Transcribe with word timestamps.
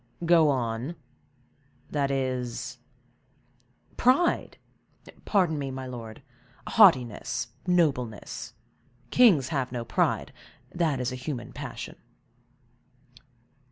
"Go 0.25 0.49
on—that 0.49 2.09
is?" 2.09 2.79
"Pride! 3.97 4.57
Pardon 5.25 5.59
me, 5.59 5.69
my 5.69 5.85
lord, 5.85 6.23
haughtiness, 6.65 7.49
nobleness; 7.67 8.53
kings 9.11 9.49
have 9.49 9.71
no 9.71 9.85
pride, 9.85 10.33
that 10.73 10.99
is 10.99 11.11
a 11.11 11.15
human 11.15 11.53
passion." 11.53 11.97